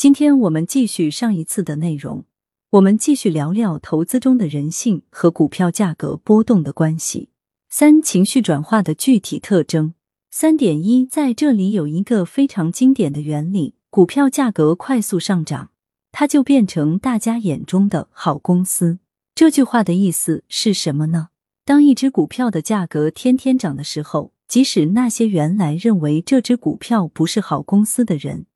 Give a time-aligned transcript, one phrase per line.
[0.00, 2.24] 今天我们继续上一次的内容，
[2.70, 7.28] 我们继续聊聊投资中的人性和股票价格波动的关系。
[7.68, 9.92] 三、情绪转化的具体特征。
[10.30, 15.68] 三点一，在这里有一个非常经典的原理：股票价格快速上涨，
[16.10, 19.00] 它就变成大家眼中的好公司。
[19.34, 21.28] 这句话的意思是什么呢？
[21.66, 28.46] 当一只股票的价格天天涨的时候，即使那些原来认为这只股票不是好公司的人，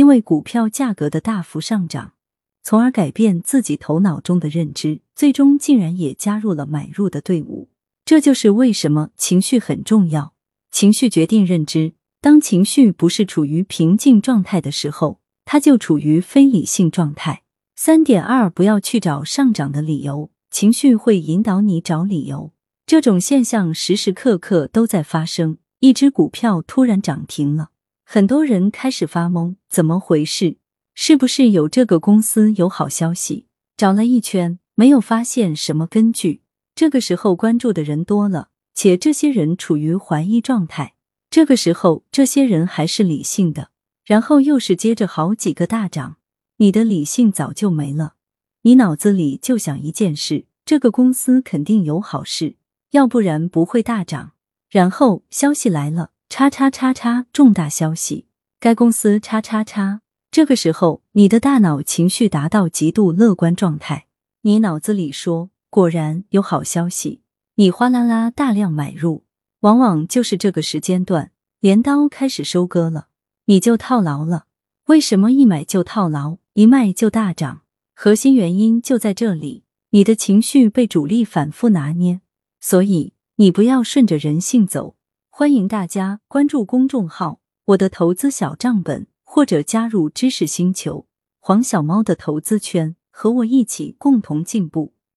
[0.00, 2.14] 因为股票价格的大幅上涨，
[2.62, 7.68] 从而改变自己头脑中的认知，最终竟然也加入了买入的队伍。
[8.06, 10.32] 这就是为什么情绪很重要，
[10.70, 11.92] 情绪决定认知。
[12.22, 17.42] 当情绪不是处于平静状态的时候，它就处于非理性状态。
[17.76, 22.54] 三点二，不要去找上涨的理由，情绪会引导你找理由。
[22.86, 25.58] 这种现象时时刻刻都在发生。
[25.80, 27.72] 一只股票突然涨停了。
[28.12, 30.56] 很多人开始发懵，怎么回事？
[30.94, 33.46] 是不是有这个公司有好消息？
[33.76, 36.42] 找了一圈，没有发现什么根据。
[36.74, 40.94] 这个时候关注的人多了，且这些人处于怀疑状态。
[41.30, 43.70] 这个时候，这些人还是理性的，
[44.04, 46.16] 然后又是接着好几个大涨，
[46.56, 48.14] 你的理性早就没了，
[48.62, 52.56] 你脑子里就想一件事：这个公司肯定有好事，
[52.90, 54.32] 要不然不会大涨。
[54.68, 56.10] 然后消息来了。
[56.30, 58.26] 叉叉叉叉重大消息，
[58.60, 60.00] 该公司叉叉叉。
[60.30, 64.06] 这个时候，你的大脑情绪达到极度乐观状态，
[64.42, 67.22] 你脑子里说：“果然有好消息。”
[67.56, 69.24] 你哗啦啦大量买入，
[69.62, 73.08] 往往就是这个时间段，镰刀开始收割了，
[73.46, 74.46] 你就套牢了。
[74.86, 77.62] 为什么一买就套牢，一卖就大涨？
[77.96, 82.20] 核心原因就在这里，你的情绪被主力反复拿捏，
[82.60, 84.94] 所以你不要顺着人性走。
[85.40, 91.06] 欢迎大家关注公众号“我的投资小账本”，或者加入知识星球
[91.38, 94.92] 黄小猫的投资圈，和我一起共同进步。